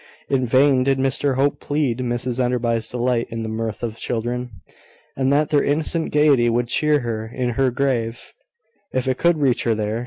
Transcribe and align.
In 0.29 0.47
vain 0.47 0.83
did 0.83 0.97
Mr 0.97 1.35
Hope 1.35 1.59
plead 1.59 1.99
Mrs 1.99 2.43
Enderby's 2.43 2.89
delight 2.89 3.27
in 3.29 3.43
the 3.43 3.47
mirth 3.49 3.83
of 3.83 3.99
children, 3.99 4.49
and 5.15 5.31
that 5.31 5.51
their 5.51 5.63
innocent 5.63 6.11
gaiety 6.11 6.49
would 6.49 6.69
cheer 6.69 7.01
her 7.01 7.27
in 7.27 7.49
her 7.49 7.69
grave, 7.69 8.33
if 8.91 9.07
it 9.07 9.19
could 9.19 9.37
reach 9.37 9.61
her 9.63 9.75
there. 9.75 9.99